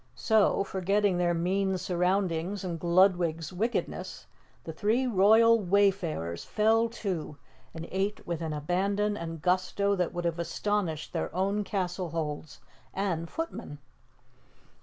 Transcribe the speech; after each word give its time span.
So, 0.15 0.63
forgetting 0.63 1.19
their 1.19 1.35
mean 1.35 1.77
surroundings 1.77 2.63
and 2.63 2.79
Gludwig's 2.79 3.53
wickedness, 3.53 4.25
the 4.63 4.73
three 4.73 5.05
Royal 5.05 5.59
Wayfarers 5.61 6.43
fell 6.43 6.89
to 7.05 7.37
and 7.75 7.87
ate 7.91 8.25
with 8.25 8.41
an 8.41 8.51
abandon 8.51 9.15
and 9.15 9.43
gusto 9.43 9.95
that 9.95 10.11
would 10.11 10.25
have 10.25 10.39
astonished 10.39 11.13
their 11.13 11.31
own 11.35 11.63
castle 11.63 12.09
holds 12.09 12.61
and 12.95 13.29
footmen. 13.29 13.77